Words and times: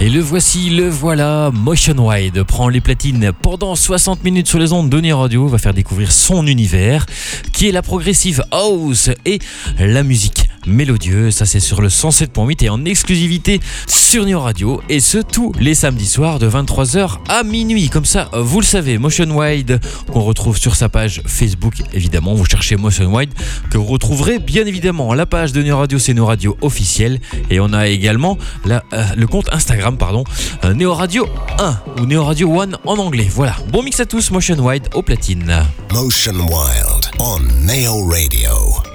Et 0.00 0.08
le 0.08 0.20
voici, 0.20 0.70
le 0.70 0.88
voilà, 0.88 1.50
Motion 1.52 2.08
Wide 2.08 2.42
prend 2.44 2.68
les 2.68 2.80
platines 2.80 3.32
pendant 3.42 3.74
60 3.74 4.24
minutes 4.24 4.48
sur 4.48 4.58
les 4.58 4.72
ondes 4.72 4.88
de 4.88 5.12
Radio, 5.12 5.46
va 5.46 5.58
faire 5.58 5.74
découvrir 5.74 6.10
son 6.10 6.46
univers, 6.46 7.06
qui 7.52 7.68
est 7.68 7.72
la 7.72 7.82
progressive 7.82 8.42
house 8.50 9.10
et 9.24 9.38
la 9.78 10.02
musique 10.02 10.49
mélodieuse. 10.66 11.34
Ça, 11.34 11.46
c'est 11.46 11.60
sur 11.60 11.80
le 11.80 11.88
107.8 11.88 12.64
et 12.64 12.68
en 12.68 12.84
exclusivité 12.84 13.60
sur 13.86 14.26
Neo 14.26 14.40
Radio. 14.40 14.80
Et 14.88 15.00
ce, 15.00 15.18
tous 15.18 15.52
les 15.58 15.74
samedis 15.74 16.06
soirs 16.06 16.38
de 16.38 16.48
23h 16.48 17.18
à 17.28 17.42
minuit. 17.42 17.88
Comme 17.88 18.04
ça, 18.04 18.30
vous 18.32 18.60
le 18.60 18.66
savez, 18.66 18.98
Motion 18.98 19.30
Wide, 19.36 19.80
qu'on 20.12 20.20
retrouve 20.20 20.58
sur 20.58 20.76
sa 20.76 20.88
page 20.88 21.22
Facebook, 21.26 21.74
évidemment. 21.92 22.34
Vous 22.34 22.44
cherchez 22.44 22.76
Motion 22.76 23.14
Wide, 23.14 23.32
que 23.70 23.78
vous 23.78 23.84
retrouverez 23.84 24.38
bien 24.38 24.66
évidemment. 24.66 25.14
La 25.14 25.26
page 25.26 25.52
de 25.52 25.62
Neo 25.62 25.78
Radio, 25.78 25.98
c'est 25.98 26.14
Neo 26.14 26.26
Radio 26.26 26.56
officiel. 26.60 27.20
Et 27.50 27.60
on 27.60 27.72
a 27.72 27.88
également 27.88 28.38
euh, 28.66 28.80
le 29.16 29.26
compte 29.26 29.48
Instagram, 29.52 29.96
pardon, 29.96 30.24
euh, 30.64 30.74
Neo 30.74 30.94
Radio 30.94 31.26
1 31.58 32.00
ou 32.00 32.06
Neo 32.06 32.24
Radio 32.24 32.60
1 32.60 32.70
en 32.84 32.98
anglais. 32.98 33.28
Voilà. 33.30 33.56
Bon 33.70 33.82
mix 33.82 34.00
à 34.00 34.06
tous, 34.06 34.30
Motion 34.30 34.56
Wide 34.58 34.88
au 34.94 35.02
platine. 35.02 35.64
Motion 35.92 36.32
Wild 36.32 37.10
on 37.18 37.40
Neo 37.64 38.08
Radio. 38.08 38.89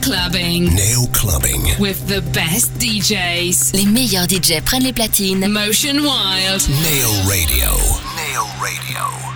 Clubbing. 0.00 0.74
Nail 0.74 1.06
clubbing. 1.12 1.62
With 1.78 2.06
the 2.06 2.20
best 2.32 2.72
DJs. 2.78 3.72
Les 3.74 3.86
meilleurs 3.86 4.26
DJs 4.26 4.62
prennent 4.62 4.82
les 4.82 4.92
platines. 4.92 5.46
Motion 5.48 6.00
Wild. 6.00 6.62
Nail 6.82 7.10
Radio. 7.28 7.70
Nail 8.16 8.46
Radio. 8.60 9.33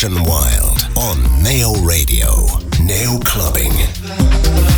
Motion 0.00 0.22
Wild 0.22 0.78
on 0.96 1.42
Nail 1.42 1.74
Radio. 1.84 2.28
Nail 2.80 3.18
Clubbing. 3.18 4.77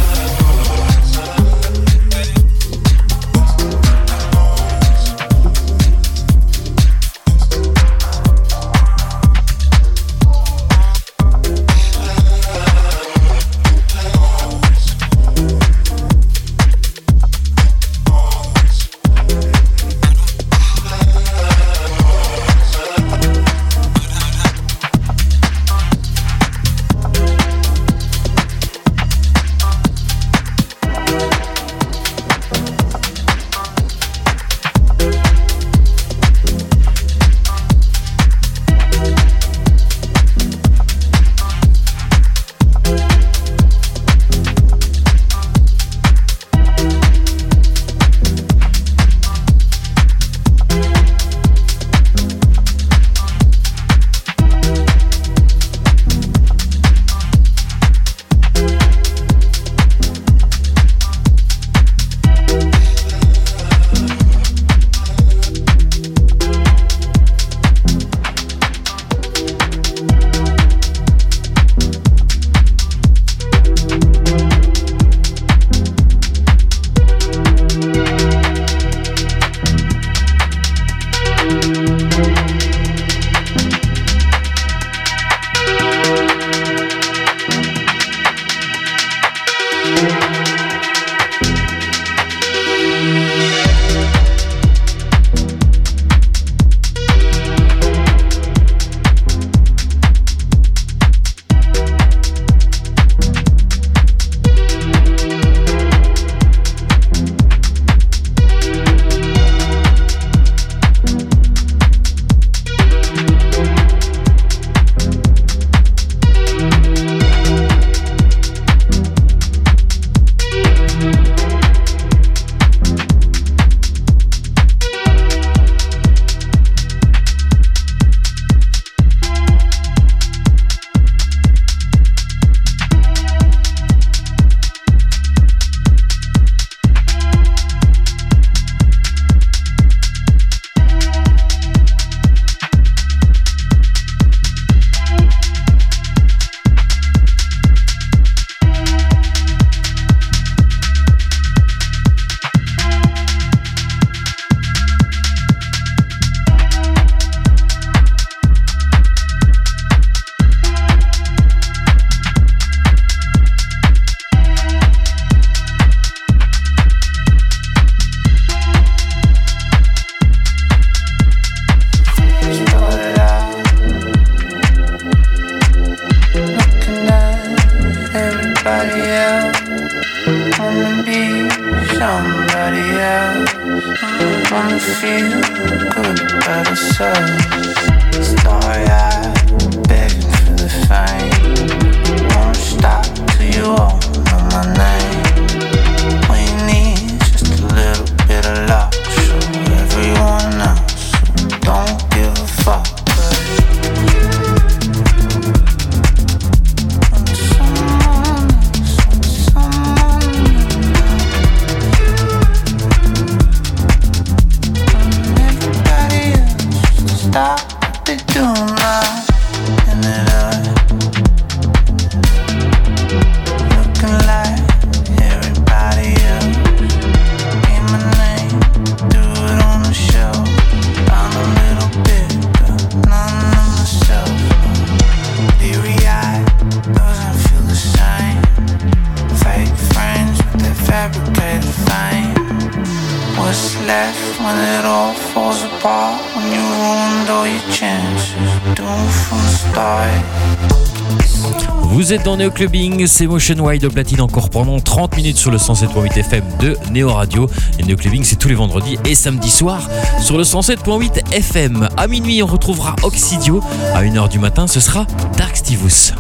Vous 252.11 252.17
êtes 252.17 252.25
dans 252.25 252.37
Neo 252.37 252.51
Clubbing, 252.51 253.07
c'est 253.07 253.29
Motion 253.29 253.55
Wide 253.65 253.85
au 253.85 253.89
platine 253.89 254.21
encore 254.21 254.51
pendant 254.51 254.81
30 254.81 255.15
minutes 255.15 255.37
sur 255.37 255.53
le 255.53 255.59
107.8 255.59 256.19
FM 256.19 256.43
de 256.59 256.77
Neo 256.91 257.13
Radio. 257.13 257.49
Et 257.79 257.85
Neo 257.85 257.95
Clubbing, 257.95 258.25
c'est 258.25 258.35
tous 258.35 258.49
les 258.49 258.57
vendredis 258.57 258.99
et 259.05 259.15
samedis 259.15 259.49
soirs 259.49 259.89
sur 260.21 260.37
le 260.37 260.43
107.8 260.43 261.33
FM. 261.33 261.89
À 261.97 262.09
minuit, 262.09 262.43
on 262.43 262.47
retrouvera 262.47 262.97
Oxidio. 263.05 263.63
À 263.95 264.03
1h 264.03 264.29
du 264.29 264.41
matin, 264.41 264.67
ce 264.67 264.81
sera 264.81 265.07
Dark 265.39 265.57
Stivus. 265.57 266.13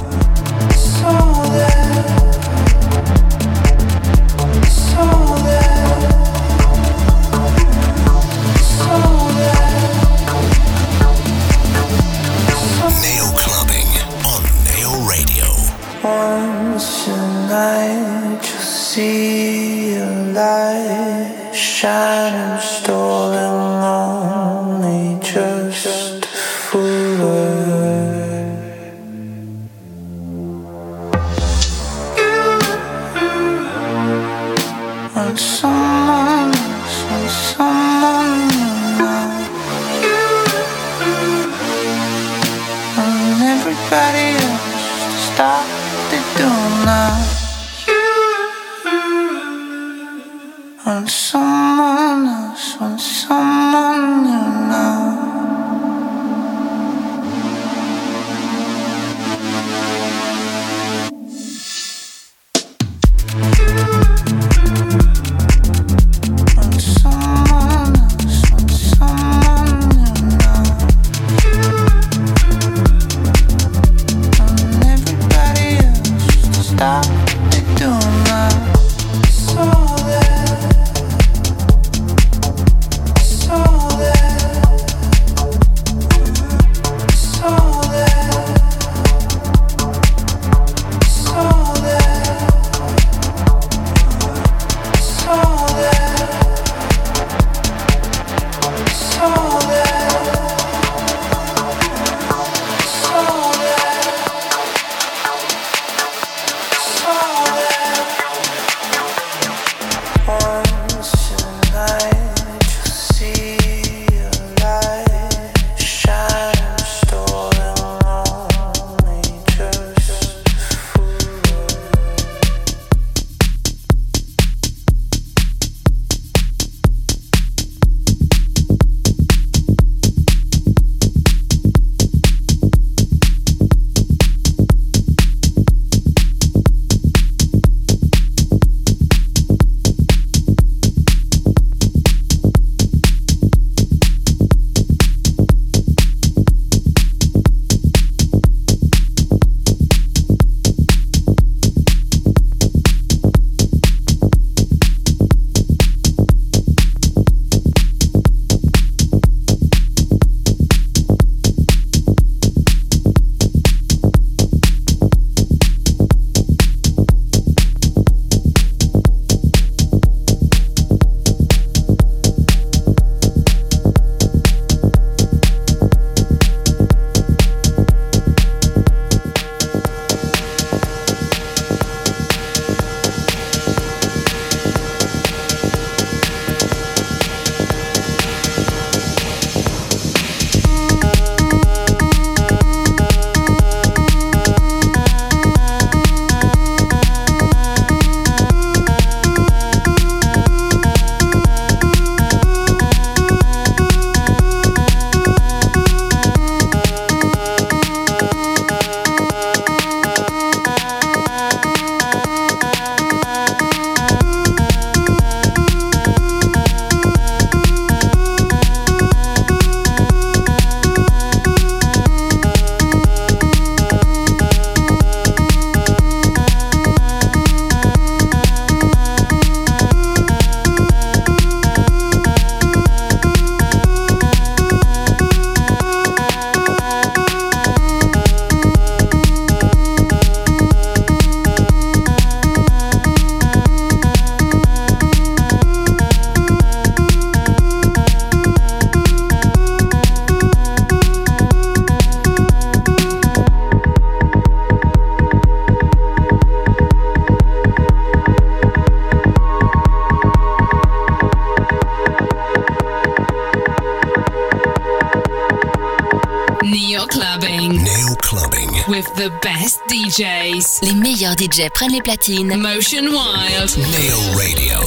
Les 270.18 270.94
meilleurs 270.94 271.36
DJs 271.36 271.70
prennent 271.72 271.92
les 271.92 272.02
platines. 272.02 272.56
Motion 272.56 273.04
Wild. 273.04 273.78
Nail 273.78 274.12
Radio. 274.34 274.80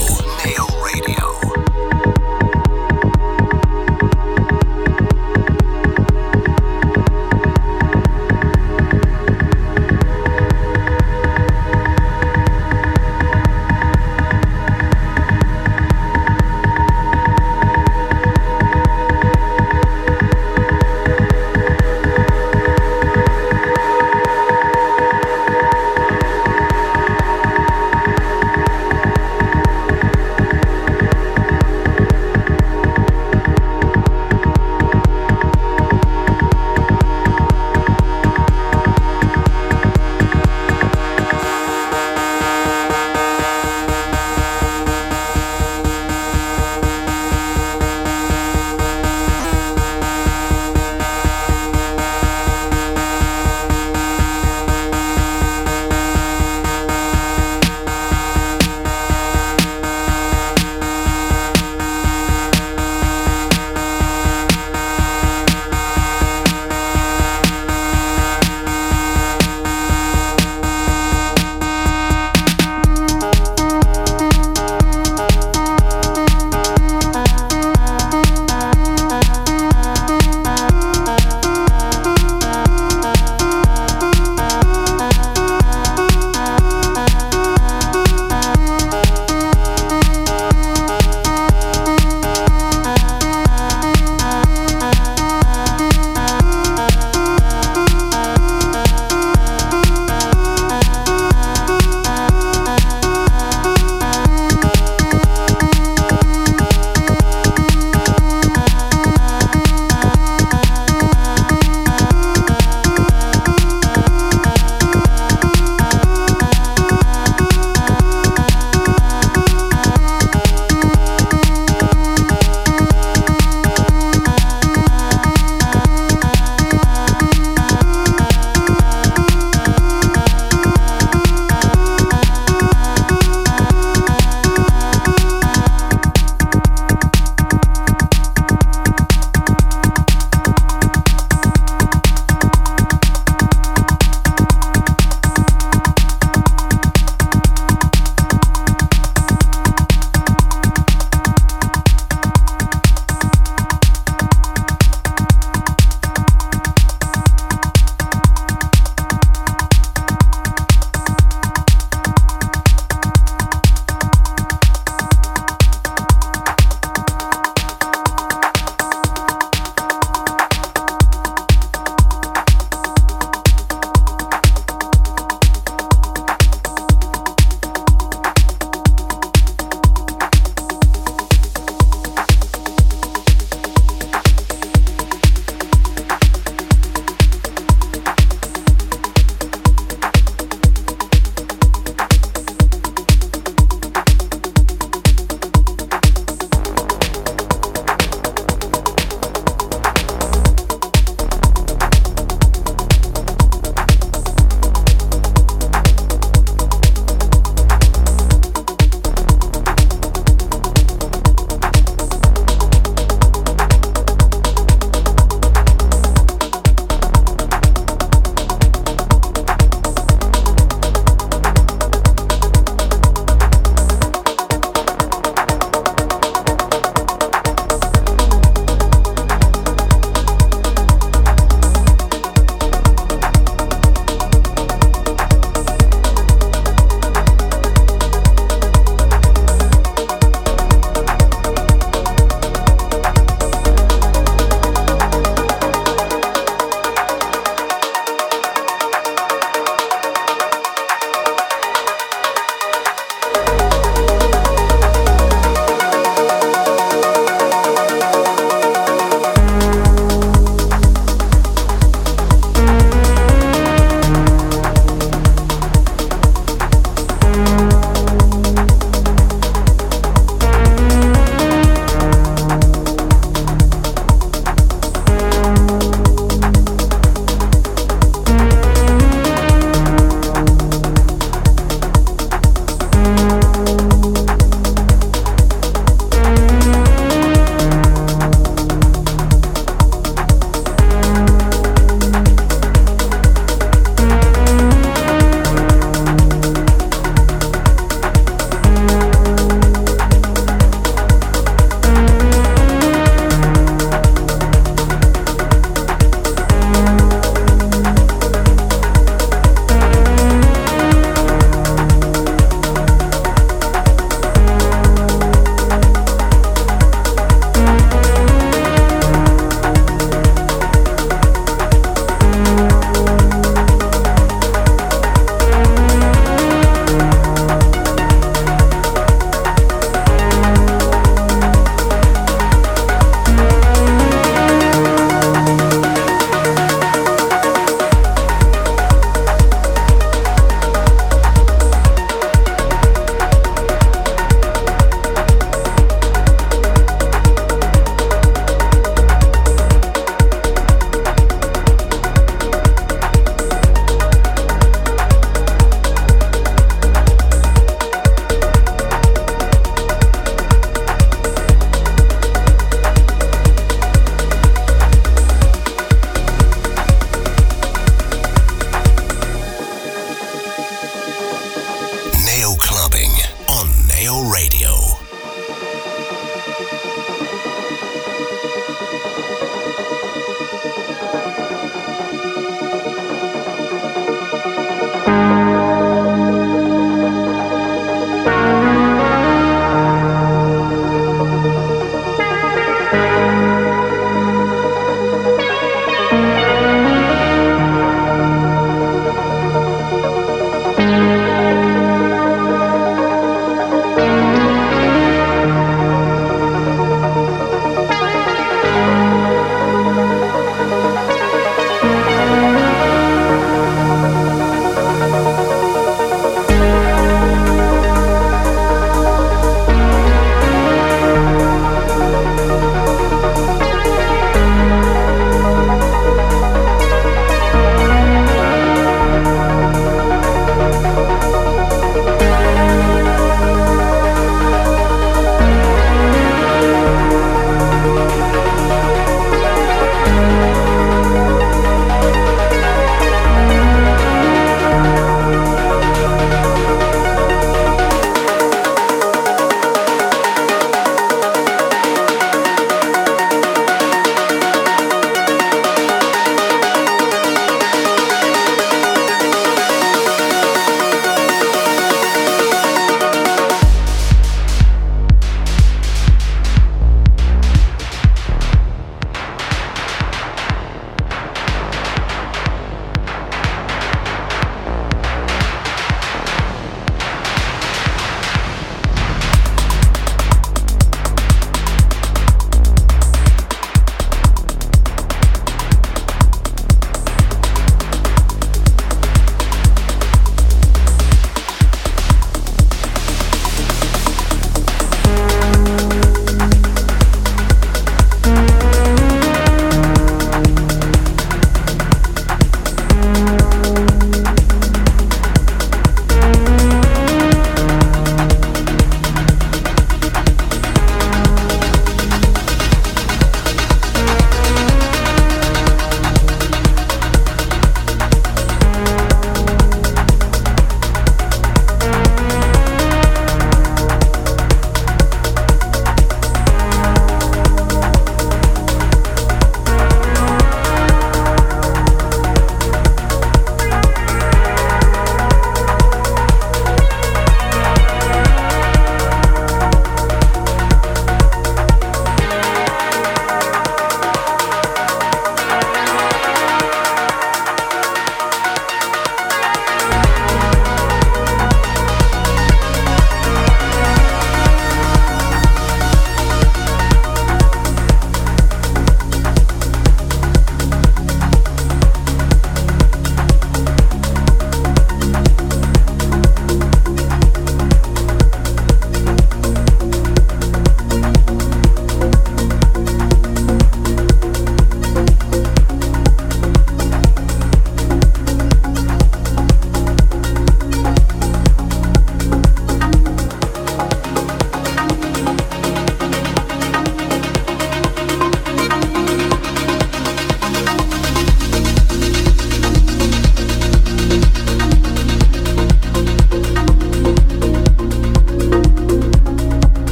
Nail 0.44 0.60
Radio. 0.60 0.83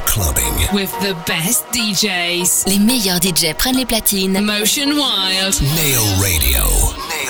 Clubbing. 0.00 0.44
Clubbing. 0.44 0.74
With 0.74 0.90
the 1.00 1.14
best 1.26 1.64
DJs. 1.72 2.64
Les 2.66 2.78
meilleurs 2.78 3.20
DJ 3.20 3.54
prennent 3.54 3.76
les 3.76 3.86
platines. 3.86 4.40
Motion 4.40 4.90
Wild. 4.90 5.60
Neo 5.76 6.02
Radio. 6.20 6.60
Neo 6.60 6.62
Radio. 6.62 7.23